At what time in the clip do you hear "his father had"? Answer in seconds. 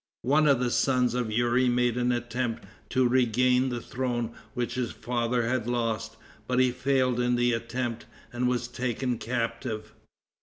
4.73-5.67